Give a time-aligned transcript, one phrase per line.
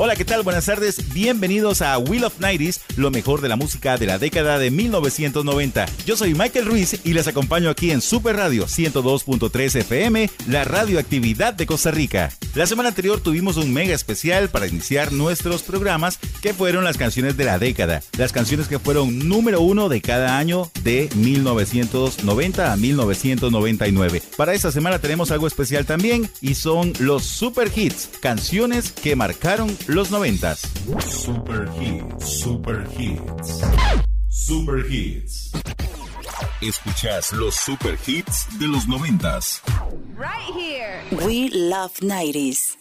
[0.00, 0.44] Hola, ¿qué tal?
[0.44, 1.12] Buenas tardes.
[1.12, 5.86] Bienvenidos a Wheel of Nighties, lo mejor de la música de la década de 1990.
[6.06, 11.52] Yo soy Michael Ruiz y les acompaño aquí en Super Radio 102.3 FM, la radioactividad
[11.52, 12.30] de Costa Rica.
[12.54, 17.36] La semana anterior tuvimos un mega especial para iniciar nuestros programas que fueron las canciones
[17.36, 22.76] de la década, las canciones que fueron número uno de cada año de 1990 a
[22.76, 24.22] 1999.
[24.36, 29.76] Para esta semana tenemos algo especial también y son los super hits, canciones que marcaron
[29.86, 30.62] los noventas.
[31.06, 33.60] Super Hits, Super Hits.
[34.28, 35.52] Super Hits.
[36.60, 39.62] Escuchas los super hits de los noventas.
[41.10, 42.76] We Love 90s.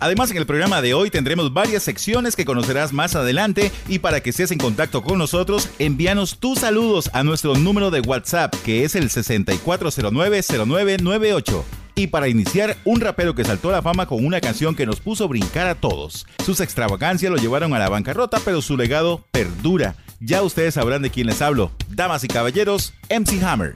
[0.00, 4.20] Además, en el programa de hoy tendremos varias secciones que conocerás más adelante y para
[4.20, 8.84] que estés en contacto con nosotros, envíanos tus saludos a nuestro número de WhatsApp que
[8.84, 11.64] es el 64090998.
[11.96, 15.00] Y para iniciar, un rapero que saltó a la fama con una canción que nos
[15.00, 16.26] puso a brincar a todos.
[16.44, 19.94] Sus extravagancias lo llevaron a la bancarrota, pero su legado perdura.
[20.20, 21.70] Ya ustedes sabrán de quién les hablo.
[21.88, 23.74] Damas y caballeros, MC Hammer.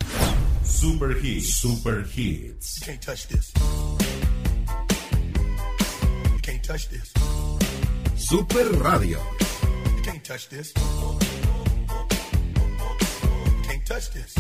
[0.65, 2.81] Super Hits, Super Hits.
[2.85, 3.53] can't touch this.
[6.33, 7.13] You can't touch this.
[8.17, 9.19] Super Radio.
[9.97, 10.73] You can't touch this.
[10.77, 11.19] You
[13.67, 14.35] can't touch this.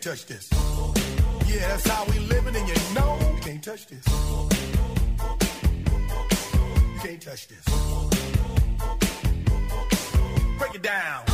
[0.00, 0.48] Can't touch this.
[1.46, 4.06] Yeah, that's how we living, and you know you can't touch this.
[6.94, 7.64] You can't touch this.
[10.58, 11.26] Break it down.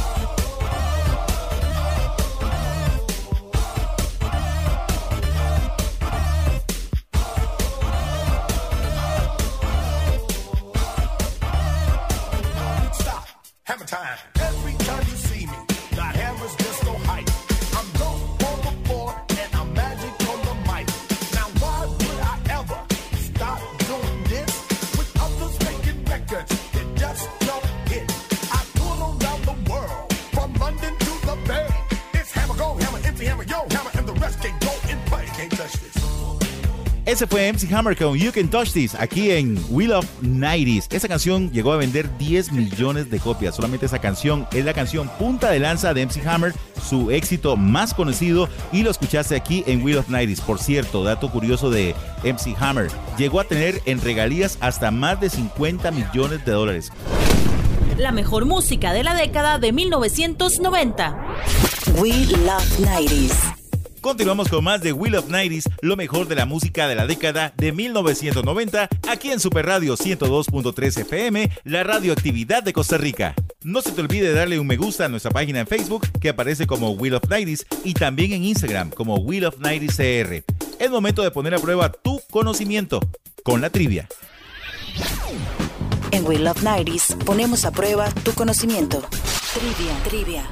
[12.93, 13.29] Stop.
[13.65, 14.17] Hammer time.
[14.17, 14.26] Time
[37.07, 40.87] Ese fue MC Hammer con You Can Touch This aquí en Wheel of 90s.
[40.91, 43.55] Esa canción llegó a vender 10 millones de copias.
[43.55, 46.53] Solamente esa canción es la canción punta de lanza de MC Hammer,
[46.83, 50.41] su éxito más conocido y lo escuchaste aquí en Wheel of 90s.
[50.41, 55.31] Por cierto, dato curioso de MC Hammer, llegó a tener en regalías hasta más de
[55.31, 56.91] 50 millones de dólares.
[57.97, 61.17] La mejor música de la década de 1990.
[62.01, 63.56] We Love 90s.
[64.07, 67.53] Continuamos con más de Wheel of 90s, lo mejor de la música de la década
[67.57, 73.35] de 1990, aquí en Super Radio 102.3 FM, la radioactividad de Costa Rica.
[73.65, 76.69] No se te olvide darle un me gusta a nuestra página en Facebook, que aparece
[76.69, 80.55] como Wheel of 90s, y también en Instagram como Wheel of 90s CR.
[80.79, 83.01] Es momento de poner a prueba tu conocimiento
[83.43, 84.07] con la trivia.
[86.13, 89.03] En We Love 90s ponemos a prueba tu conocimiento.
[89.53, 90.45] Trivia, trivia.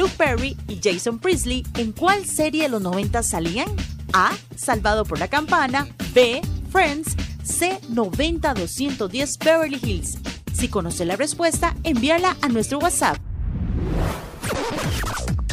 [0.00, 3.68] Luke Perry y Jason Priestley, ¿en cuál serie de los 90 salían?
[4.14, 4.32] A.
[4.56, 5.88] Salvado por la campana.
[6.14, 6.40] B.
[6.72, 7.14] Friends.
[7.44, 7.78] C.
[7.90, 10.16] 90-210 Beverly Hills.
[10.54, 13.18] Si conoce la respuesta, envíala a nuestro WhatsApp.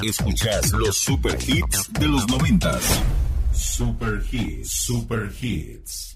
[0.02, 3.02] Escuchas los super hits de los noventas.
[3.52, 6.06] Super Hits, Super Hits.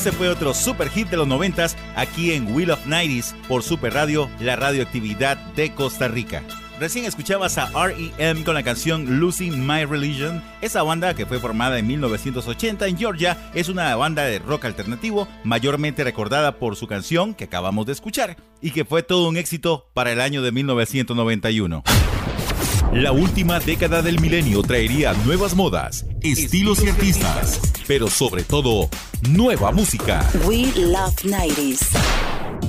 [0.00, 3.92] Este fue otro super hit de los noventas aquí en Wheel of Nighties por Super
[3.92, 6.42] Radio, la radioactividad de Costa Rica.
[6.78, 10.42] Recién escuchabas a REM con la canción Losing My Religion.
[10.62, 15.28] Esa banda, que fue formada en 1980 en Georgia, es una banda de rock alternativo
[15.44, 19.90] mayormente recordada por su canción que acabamos de escuchar y que fue todo un éxito
[19.92, 21.84] para el año de 1991.
[22.92, 28.88] La última década del milenio traería nuevas modas, estilos y artistas, pero sobre todo,
[29.28, 30.28] nueva música.
[30.44, 31.86] We Love 90s.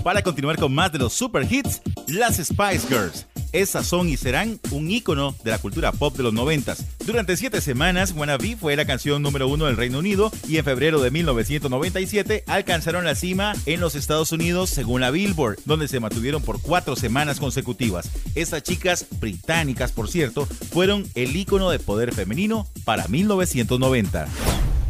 [0.03, 4.59] Para continuar con más de los super hits, las Spice Girls esas son y serán
[4.71, 6.85] un ícono de la cultura pop de los noventas.
[7.05, 11.01] Durante siete semanas, Wannabe fue la canción número uno del Reino Unido y en febrero
[11.01, 16.41] de 1997 alcanzaron la cima en los Estados Unidos según la Billboard, donde se mantuvieron
[16.41, 18.09] por cuatro semanas consecutivas.
[18.35, 24.27] Estas chicas, británicas por cierto, fueron el ícono de poder femenino para 1990.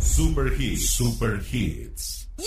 [0.01, 2.27] Super Hits, Super Hits.
[2.37, 2.45] Yo,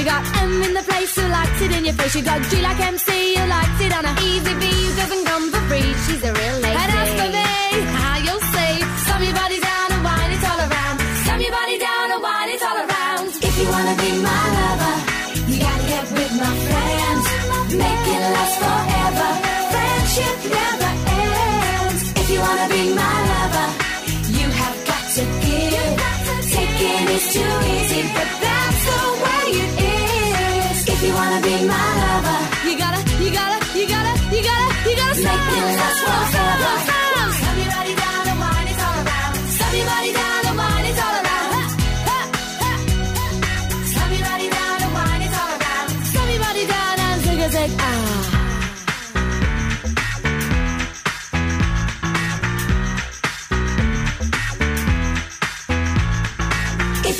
[0.00, 2.14] We got M in the place who likes it in your face.
[2.16, 5.44] You got G like MC who likes it on a easy V who doesn't come
[5.52, 5.92] for free.
[6.08, 6.80] She's a real lady.
[6.80, 7.52] And as for me,
[8.00, 10.96] how you'll see, slam your body down and wine it all around.
[11.20, 13.28] Slam your body down and wine it all around.
[13.44, 14.96] If you wanna be my lover,
[15.52, 17.24] you gotta get with my friends.
[17.84, 19.28] Make it last forever.
[19.68, 20.92] Friendship never
[21.28, 22.00] ends.
[22.24, 23.68] If you wanna be my lover,
[24.32, 25.92] you have got to give.
[26.56, 28.49] Taking is too easy, but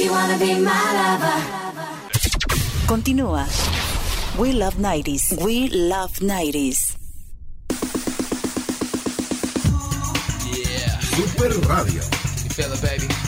[0.00, 1.38] you wanna be my lover.
[2.88, 3.45] Continúa.
[4.38, 5.37] We Love 90s.
[5.45, 6.97] We Love 90s.
[11.12, 12.00] Super Radio.
[12.00, 13.20] You feel it, baby?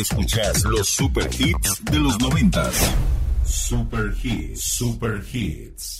[0.00, 2.74] Escuchas los super hits de los noventas.
[3.44, 5.99] Super hits, super hits.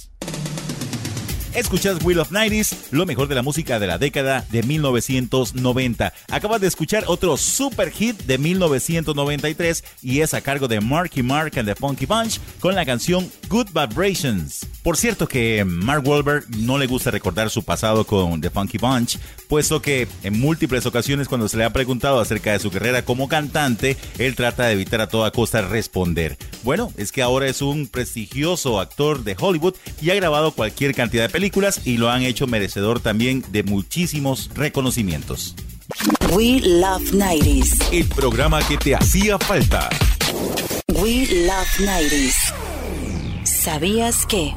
[1.54, 6.12] Escuchas Wheel of 90s, lo mejor de la música de la década de 1990.
[6.30, 11.58] Acabas de escuchar otro super hit de 1993 y es a cargo de Marky Mark
[11.58, 14.64] and the Funky Bunch con la canción Good Vibrations.
[14.84, 19.18] Por cierto que Mark Wahlberg no le gusta recordar su pasado con The Funky Bunch,
[19.48, 23.28] puesto que en múltiples ocasiones cuando se le ha preguntado acerca de su carrera como
[23.28, 26.38] cantante, él trata de evitar a toda costa responder.
[26.62, 31.24] Bueno, es que ahora es un prestigioso actor de Hollywood y ha grabado cualquier cantidad
[31.24, 31.39] de películas
[31.84, 35.54] y lo han hecho merecedor también de muchísimos reconocimientos.
[36.32, 37.88] We Love 90s.
[37.92, 39.88] El programa que te hacía falta.
[40.88, 42.34] We Love 90s.
[43.44, 44.54] ¿Sabías que?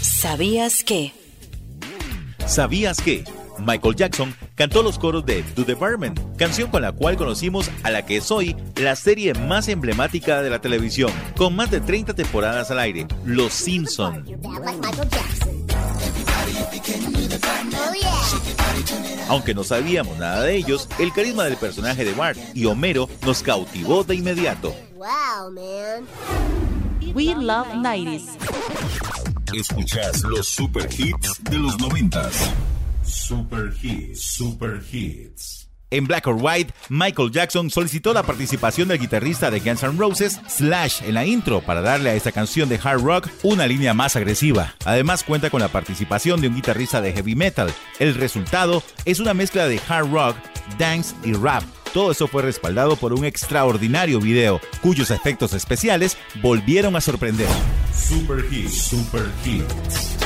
[0.00, 1.12] ¿Sabías que?
[2.46, 3.24] ¿Sabías que?
[3.64, 7.90] Michael Jackson cantó los coros de Do the Barman, canción con la cual conocimos a
[7.90, 12.14] la que es hoy la serie más emblemática de la televisión, con más de 30
[12.14, 14.24] temporadas al aire, Los Simpson.
[19.28, 23.42] Aunque no sabíamos nada de ellos, el carisma del personaje de Bart y Homero nos
[23.42, 24.74] cautivó de inmediato.
[27.14, 28.22] We Love 90s.
[29.52, 32.50] Escuchas los super hits de los noventas.
[33.04, 35.68] Super hits, super hits.
[35.90, 40.40] En Black or White, Michael Jackson solicitó la participación del guitarrista de Guns N' Roses,
[40.48, 44.16] Slash, en la intro para darle a esta canción de hard rock una línea más
[44.16, 44.74] agresiva.
[44.86, 47.70] Además cuenta con la participación de un guitarrista de heavy metal.
[47.98, 50.36] El resultado es una mezcla de hard rock,
[50.78, 51.62] dance y rap.
[51.92, 57.48] Todo eso fue respaldado por un extraordinario video, cuyos efectos especiales volvieron a sorprender.
[57.92, 60.16] Super hits, super hits.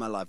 [0.00, 0.28] My life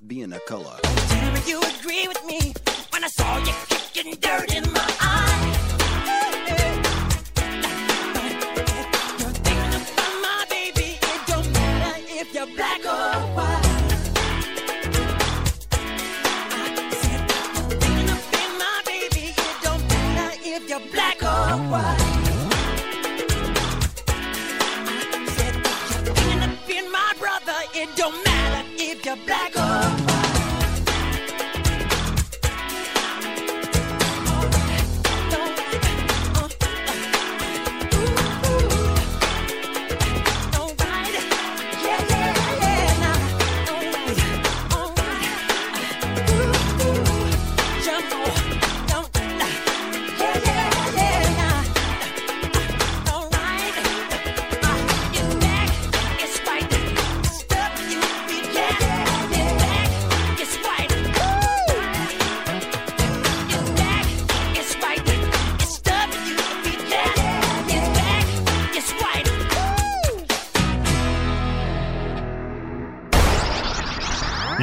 [29.42, 30.11] back up.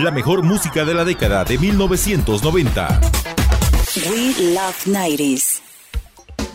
[0.09, 3.01] La mejor música de la década de 1990.
[4.09, 5.61] We Love 90s.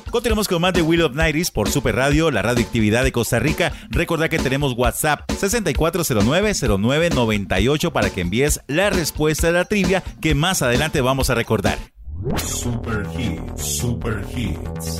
[0.10, 3.72] Continuamos con más de Wheel of Nighties por Super Radio, la radioactividad de Costa Rica.
[3.92, 10.64] Recordad que tenemos WhatsApp 64090998 para que envíes la respuesta de la trivia que más
[10.64, 11.78] adelante vamos a recordar.
[12.38, 14.98] Super Hits, Super Hits,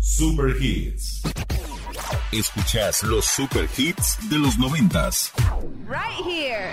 [0.00, 1.22] Super Hits.
[2.32, 5.32] Escuchas los Super Hits de los noventas.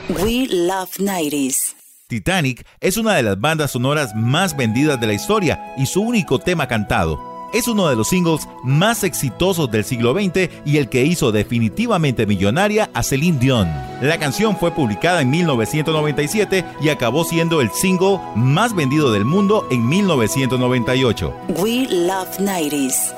[0.10, 1.76] We Love 90s.
[2.08, 6.40] Titanic es una de las bandas sonoras más vendidas de la historia y su único
[6.40, 7.20] tema cantado.
[7.54, 12.26] Es uno de los singles más exitosos del siglo XX y el que hizo definitivamente
[12.26, 13.72] millonaria a Celine Dion.
[14.02, 19.68] La canción fue publicada en 1997 y acabó siendo el single más vendido del mundo
[19.70, 21.32] en 1998.
[21.60, 23.14] We Love 90s.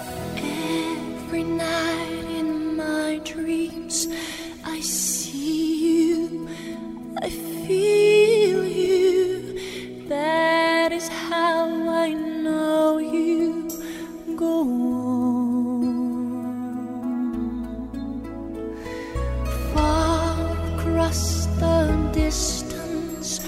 [22.26, 23.40] Distance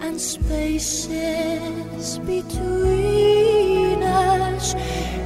[0.00, 1.08] and spaces
[2.20, 4.74] between us,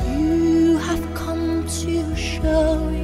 [0.08, 2.99] you have come to show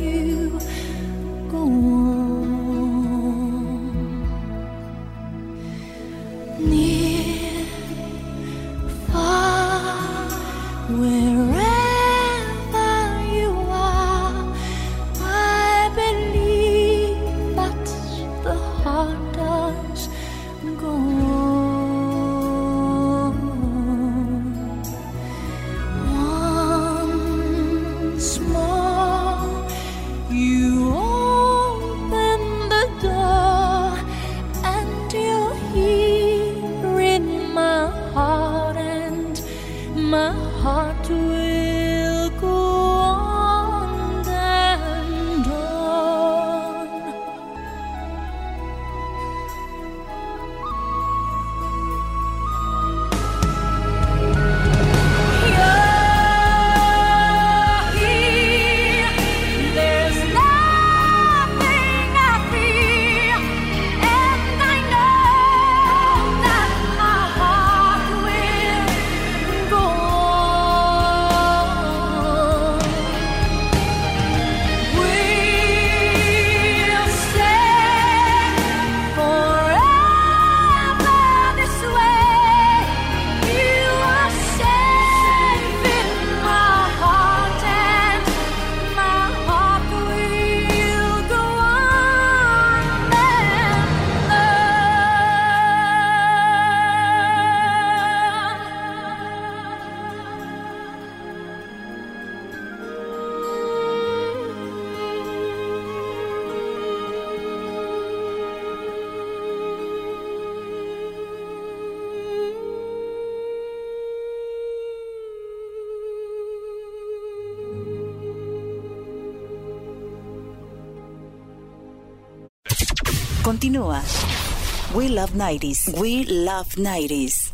[125.17, 125.99] Love 90s.
[125.99, 127.51] We Love 90s.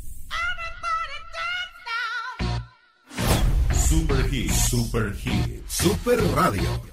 [3.71, 6.92] Super Hits, Super Hits, Super Radio.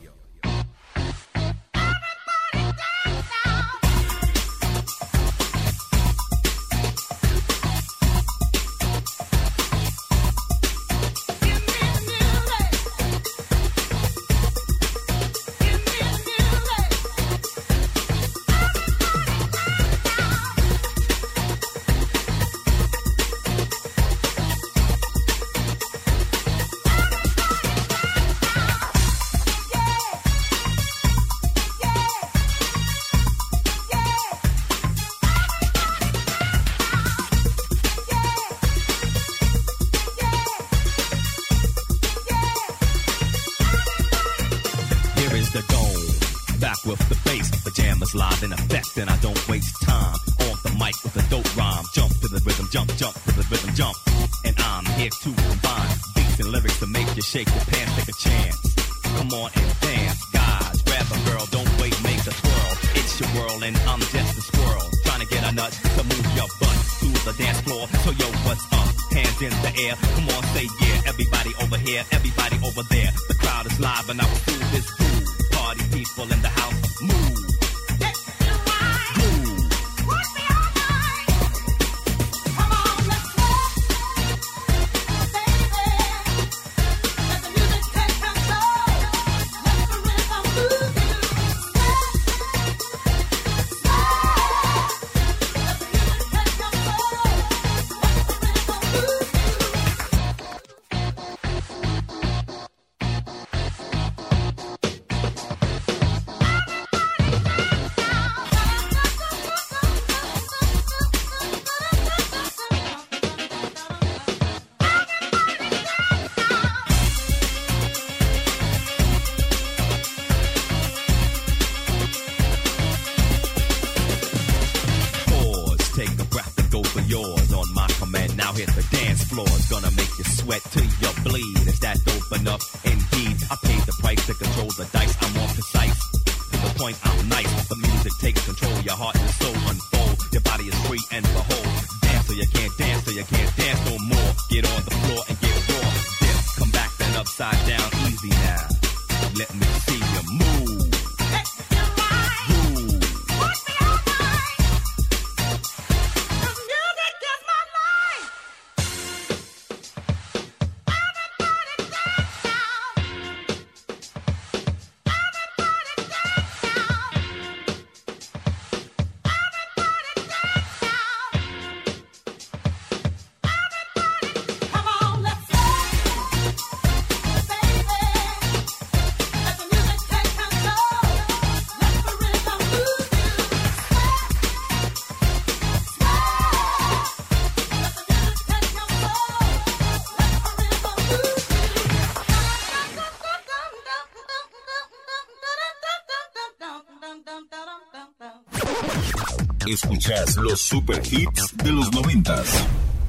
[200.10, 202.48] Escuchas los super hits de los noventas.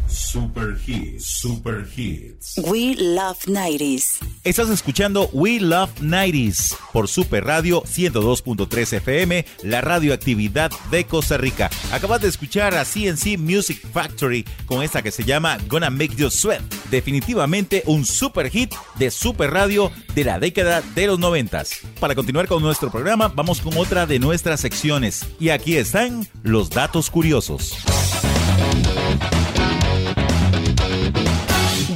[0.07, 2.59] Super hits, super hits.
[2.59, 4.19] We Love 90s.
[4.43, 11.69] Estás escuchando We Love 90s por Super Radio 102.3 FM, la radioactividad de Costa Rica.
[11.93, 16.31] Acabas de escuchar a CNC Music Factory con esta que se llama Gonna Make You
[16.31, 16.63] Sweat.
[16.91, 21.83] Definitivamente un super hit de Super Radio de la década de los 90s.
[22.01, 25.29] Para continuar con nuestro programa, vamos con otra de nuestras secciones.
[25.39, 27.77] Y aquí están los datos curiosos.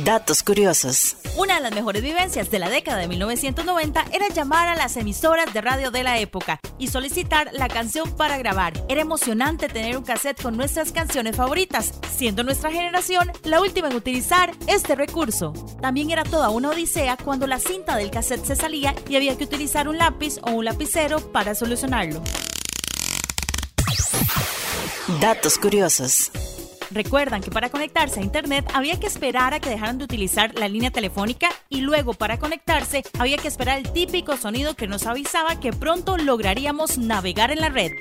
[0.04, 1.16] Datos curiosos.
[1.38, 5.54] Una de las mejores vivencias de la década de 1990 era llamar a las emisoras
[5.54, 8.74] de radio de la época y solicitar la canción para grabar.
[8.90, 13.96] Era emocionante tener un cassette con nuestras canciones favoritas, siendo nuestra generación la última en
[13.96, 15.54] utilizar este recurso.
[15.80, 19.44] También era toda una odisea cuando la cinta del cassette se salía y había que
[19.44, 22.22] utilizar un lápiz o un lapicero para solucionarlo.
[25.18, 26.30] Datos curiosos.
[26.94, 30.68] Recuerdan que para conectarse a Internet había que esperar a que dejaran de utilizar la
[30.68, 35.58] línea telefónica y luego para conectarse había que esperar el típico sonido que nos avisaba
[35.58, 37.92] que pronto lograríamos navegar en la red.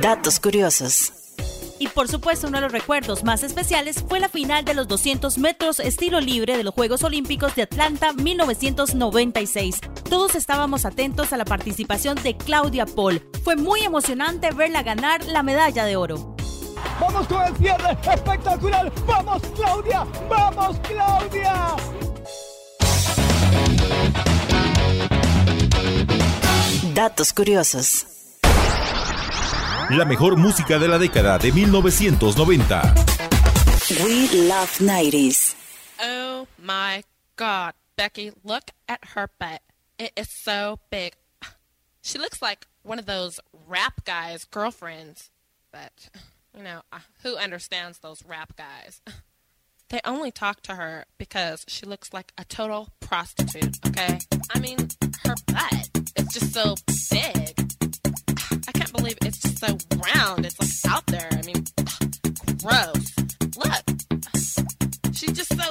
[0.00, 1.23] Datos curiosos.
[1.84, 5.36] Y por supuesto uno de los recuerdos más especiales fue la final de los 200
[5.36, 9.80] metros estilo libre de los Juegos Olímpicos de Atlanta 1996.
[10.08, 13.20] Todos estábamos atentos a la participación de Claudia Paul.
[13.42, 16.34] Fue muy emocionante verla ganar la medalla de oro.
[16.98, 18.90] Vamos con el cierre espectacular.
[19.06, 21.76] Vamos Claudia, vamos Claudia.
[26.94, 28.06] Datos curiosos.
[29.90, 32.94] La mejor música de la década de 1990.
[34.02, 35.54] We Love 90s.
[36.00, 37.04] Oh my
[37.36, 39.60] god, Becky, look at her butt.
[39.98, 41.14] It is so big.
[42.02, 45.30] She looks like one of those rap guys' girlfriends.
[45.70, 46.08] But,
[46.56, 49.00] you know, uh, who understands those rap guys?
[49.90, 54.18] They only talk to her because she looks like a total prostitute, okay?
[54.52, 54.78] I mean,
[55.24, 56.74] her butt is just so
[57.12, 57.63] big
[58.96, 59.76] believe it's just so
[60.14, 60.46] round.
[60.46, 61.28] It's like out there.
[61.32, 61.64] I mean,
[62.62, 63.04] gross.
[63.56, 63.84] Look,
[65.12, 65.68] she's just so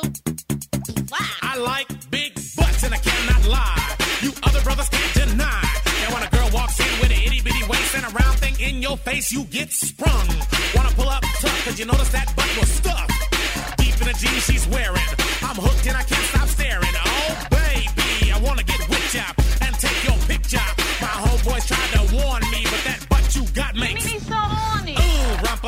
[1.07, 1.38] black.
[1.41, 3.95] I like big butts and I cannot lie.
[4.21, 5.63] You other brothers can't deny.
[6.03, 8.55] And when a girl walks in with an itty bitty waist and a round thing
[8.59, 10.27] in your face, you get sprung.
[10.75, 13.77] Wanna pull up tough, cause you notice that butt was stuffed.
[13.77, 15.09] Deep in the jeans she's wearing.
[15.41, 16.95] I'm hooked and I can't stop staring.
[17.05, 20.83] Oh, baby, I wanna get whipped up and take your picture.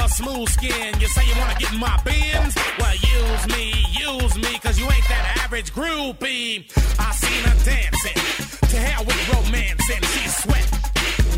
[0.07, 0.99] Smooth skin.
[1.01, 2.55] You say you wanna get in my bins?
[2.79, 6.71] Well, use me, use me, cause you ain't that average groupie.
[6.97, 8.69] I seen her dancing.
[8.69, 10.67] To hell with romance, and she's sweat,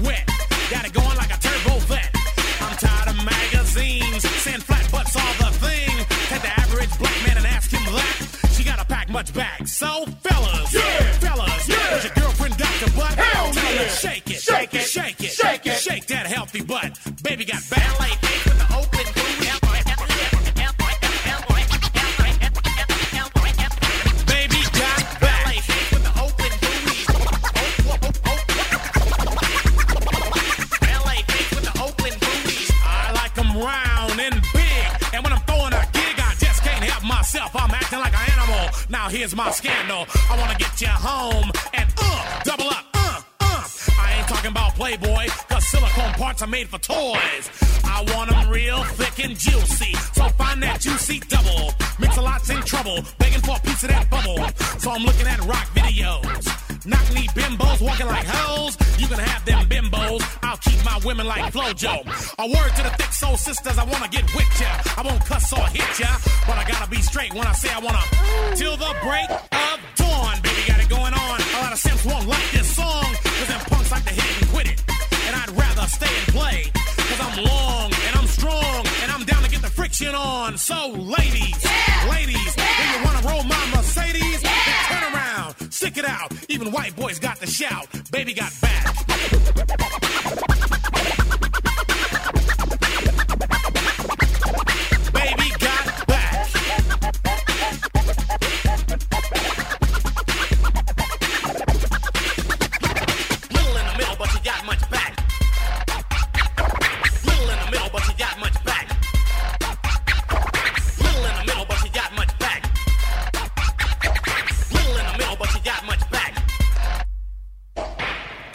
[0.06, 0.30] wet.
[0.70, 2.12] Got it going like a turbo vet.
[2.62, 6.06] I'm tired of magazines saying flat butts all the thing.
[6.30, 8.52] Take the average black man and ask him that.
[8.54, 9.68] She gotta pack much back.
[9.68, 11.17] So, fellas, fellas,
[39.28, 40.06] Here's my scandal.
[40.30, 43.68] I wanna get you home and uh, double up, uh, uh.
[44.00, 47.50] I ain't talking about Playboy, cause silicone parts are made for toys.
[47.84, 49.94] I want them real thick and juicy.
[50.14, 51.74] So find that juicy double.
[52.00, 54.38] Mix a lot's in trouble, begging for a piece of that bubble.
[54.80, 56.67] So I'm looking at rock videos.
[56.88, 58.78] Knock knee bimbos walking like hoes.
[58.98, 60.24] You can have them bimbos.
[60.42, 62.00] I'll keep my women like Flojo.
[62.40, 64.72] A word to the thick soul sisters, I wanna get with ya.
[64.96, 66.08] I won't cuss or hit ya,
[66.48, 68.00] but I gotta be straight when I say I wanna.
[68.56, 71.36] Till the break of dawn, baby, got it going on.
[71.42, 74.42] A lot of simps won't like this song, cause them punks like to hit it
[74.42, 74.80] and quit it.
[75.28, 79.44] And I'd rather stay and play, cause I'm long and I'm strong, and I'm down
[79.44, 80.58] to get the friction on.
[80.58, 81.60] So, ladies,
[82.08, 84.40] ladies, do you wanna roll my Mercedes?
[84.44, 84.57] Around,
[85.78, 86.34] stick it out.
[86.50, 87.88] Even white boys got to shout.
[88.12, 88.88] Baby got back.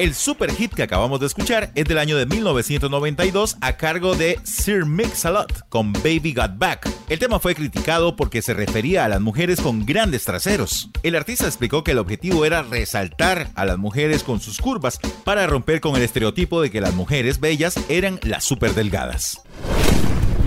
[0.02, 4.36] El super hit que acabamos de escuchar es del año de 1992 a cargo de
[4.42, 6.90] Sir Mix-a-Lot con Baby Got Back.
[7.08, 10.90] El tema fue criticado porque se refería a las mujeres con grandes traseros.
[11.04, 15.46] El artista explicó que el objetivo era resaltar a las mujeres con sus curvas para
[15.46, 19.40] romper con el estereotipo de que las mujeres bellas eran las super delgadas.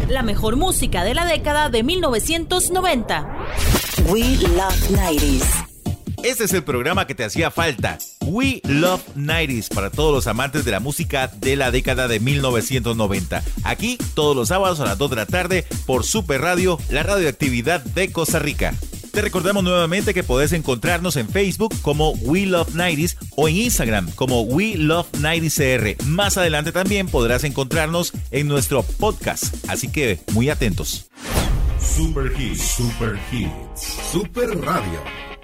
[0.09, 3.25] La mejor música de la década de 1990.
[4.09, 5.67] We Love 90s.
[6.23, 7.99] Este es el programa que te hacía falta.
[8.25, 13.43] We Love 90s para todos los amantes de la música de la década de 1990.
[13.63, 17.81] Aquí todos los sábados a las 2 de la tarde por Super Radio, la radioactividad
[17.83, 18.73] de Costa Rica.
[19.11, 24.11] Te recordamos nuevamente que podés encontrarnos en Facebook como We Love 90s o en Instagram
[24.11, 26.03] como We Love 90sCR.
[26.03, 31.09] Más adelante también podrás encontrarnos en nuestro podcast, así que muy atentos.
[31.79, 35.34] Super Hits, Super Hits, Super Radio.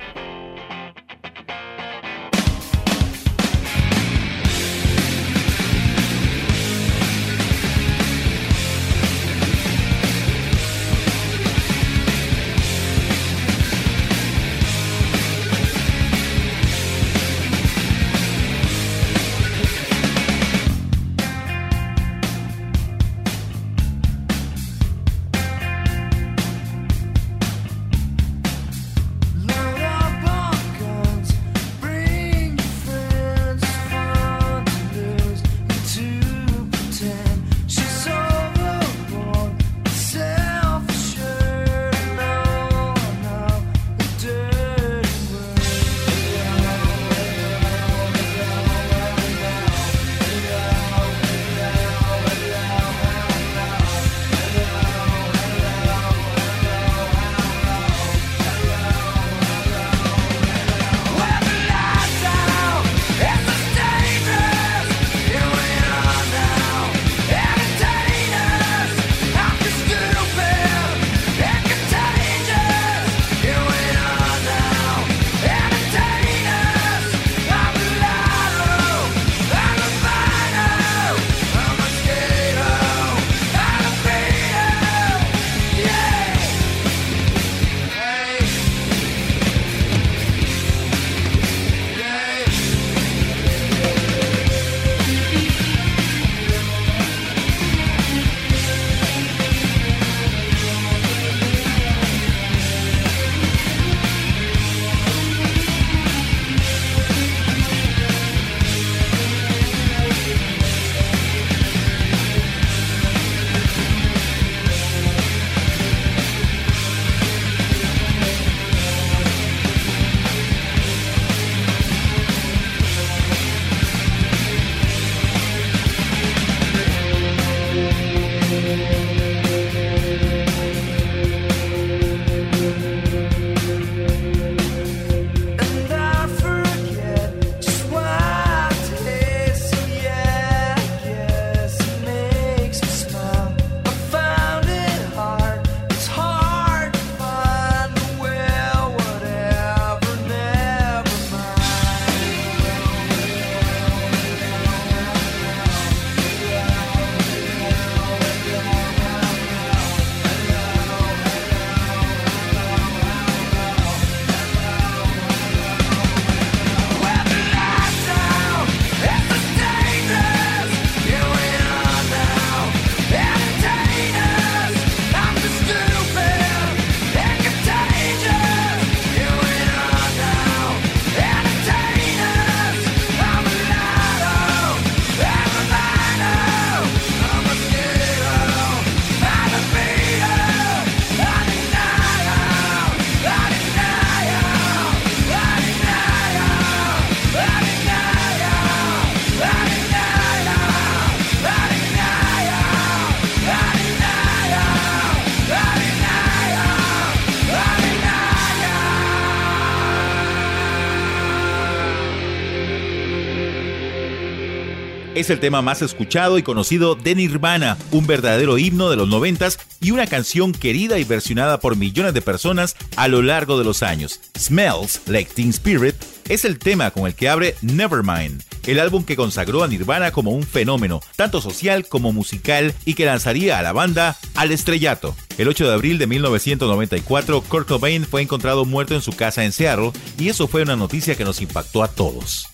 [215.22, 219.60] Es el tema más escuchado y conocido de Nirvana, un verdadero himno de los noventas
[219.80, 223.84] y una canción querida y versionada por millones de personas a lo largo de los
[223.84, 224.20] años.
[224.36, 225.94] Smells Like Teen Spirit
[226.28, 230.32] es el tema con el que abre Nevermind, el álbum que consagró a Nirvana como
[230.32, 235.16] un fenómeno, tanto social como musical, y que lanzaría a la banda al estrellato.
[235.38, 239.52] El 8 de abril de 1994, Kurt Cobain fue encontrado muerto en su casa en
[239.52, 242.51] Seattle, y eso fue una noticia que nos impactó a todos.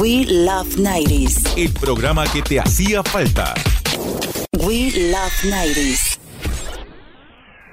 [0.00, 1.54] We Love 90s.
[1.56, 3.54] El programa que te hacía falta.
[4.52, 6.18] We Love 90s.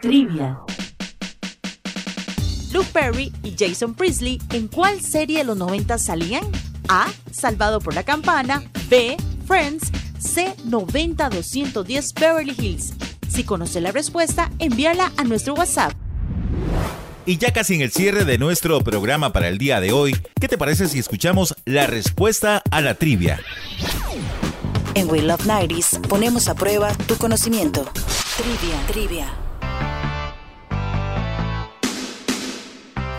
[0.01, 0.59] Trivia.
[2.71, 6.43] Luke Perry y Jason Priestley, ¿en cuál serie de los 90 salían?
[6.87, 7.07] A.
[7.31, 8.63] Salvado por la campana.
[8.89, 9.17] B.
[9.47, 9.91] Friends.
[10.19, 10.55] C.
[10.67, 12.93] 90-210 Beverly Hills.
[13.27, 15.93] Si conoce la respuesta, envíala a nuestro WhatsApp.
[17.25, 20.47] Y ya casi en el cierre de nuestro programa para el día de hoy, ¿qué
[20.47, 23.39] te parece si escuchamos la respuesta a la trivia?
[24.95, 27.85] En We Love 90s ponemos a prueba tu conocimiento.
[28.37, 29.50] Trivia, trivia.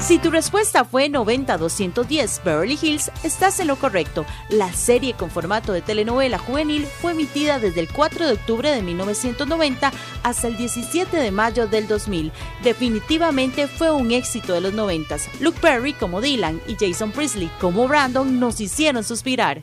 [0.03, 4.27] Si tu respuesta fue 90-210 Beverly Hills, estás en lo correcto.
[4.51, 8.83] La serie con formato de telenovela juvenil fue emitida desde el 4 de octubre de
[8.83, 9.93] 1990
[10.25, 12.33] hasta el 17 de mayo del 2000.
[12.65, 15.19] Definitivamente fue un éxito de los 90.
[15.39, 19.63] Luke Perry como Dylan y Jason Priestley como Brandon nos hicieron suspirar.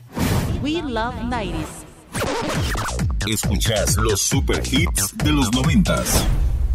[0.62, 1.84] We Love 90s.
[3.28, 6.24] Escuchas los super hits de los noventas.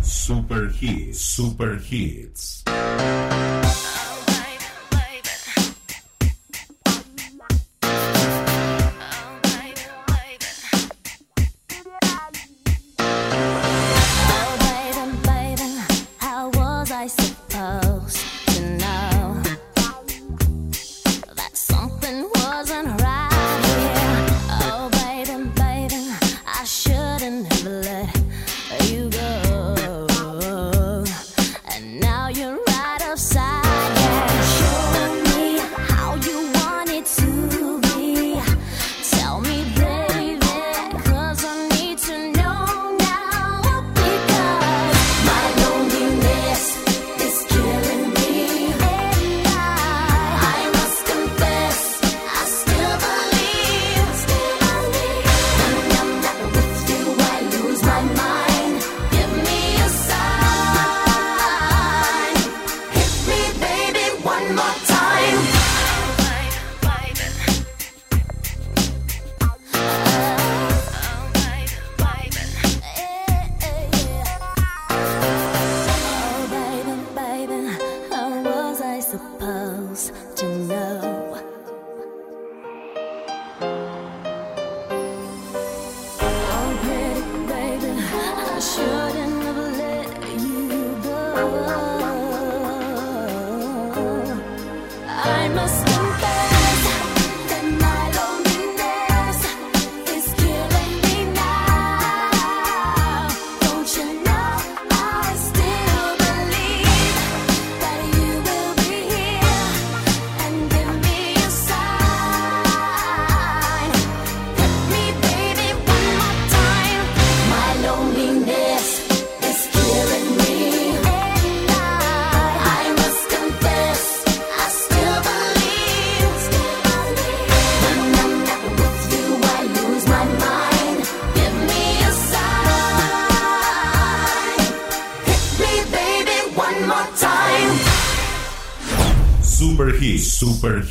[0.03, 2.63] Super hits, super hits.
[79.39, 81.14] Supposed to know?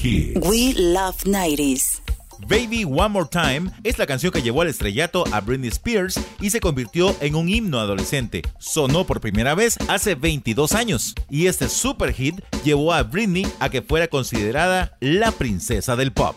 [0.04, 0.48] Hits.
[0.48, 2.00] We Love 90s.
[2.48, 6.50] Baby One More Time es la canción que llevó al estrellato a Britney Spears y
[6.50, 8.42] se convirtió en un himno adolescente.
[8.58, 13.70] Sonó por primera vez hace 22 años y este super hit llevó a Britney a
[13.70, 16.36] que fuera considerada la princesa del pop.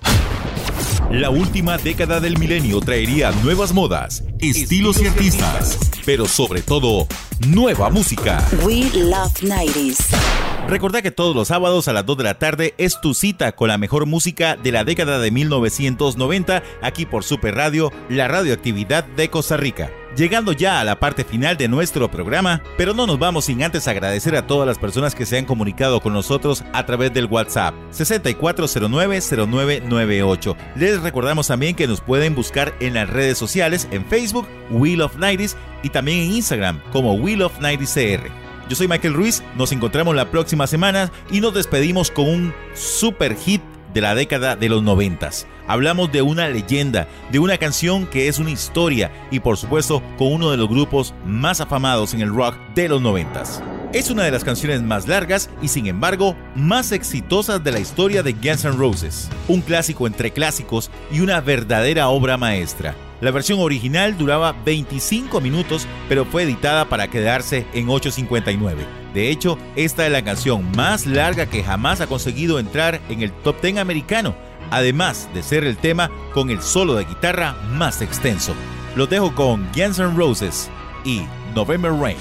[1.12, 7.08] La última década del milenio traería nuevas modas, estilos y artistas, pero sobre todo,
[7.48, 8.46] nueva música.
[8.64, 10.47] We Love 90s.
[10.68, 13.70] Recordá que todos los sábados a las 2 de la tarde es tu cita con
[13.70, 19.30] la mejor música de la década de 1990 aquí por Super Radio, la radioactividad de
[19.30, 19.90] Costa Rica.
[20.18, 23.88] Llegando ya a la parte final de nuestro programa, pero no nos vamos sin antes
[23.88, 27.74] agradecer a todas las personas que se han comunicado con nosotros a través del WhatsApp
[27.92, 30.58] 64090998.
[30.76, 35.16] Les recordamos también que nos pueden buscar en las redes sociales en Facebook, Wheel of
[35.18, 38.47] 90s y también en Instagram como Wheel of 90cr.
[38.70, 43.34] Yo soy Michael Ruiz, nos encontramos la próxima semana y nos despedimos con un super
[43.38, 43.62] hit
[43.94, 45.48] de la década de los noventas.
[45.68, 50.34] Hablamos de una leyenda, de una canción que es una historia y por supuesto con
[50.34, 53.64] uno de los grupos más afamados en el rock de los noventas.
[53.94, 58.22] Es una de las canciones más largas y sin embargo más exitosas de la historia
[58.22, 59.30] de Guns N' Roses.
[59.48, 62.96] Un clásico entre clásicos y una verdadera obra maestra.
[63.20, 68.76] La versión original duraba 25 minutos, pero fue editada para quedarse en 8.59.
[69.14, 73.32] De hecho, esta es la canción más larga que jamás ha conseguido entrar en el
[73.32, 74.36] top 10 americano,
[74.70, 78.54] además de ser el tema con el solo de guitarra más extenso.
[78.96, 80.70] Los dejo con Guns N' Roses
[81.04, 81.24] y
[81.56, 82.18] November Rain.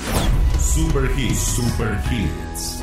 [0.58, 2.82] Super Hits, Super Hits.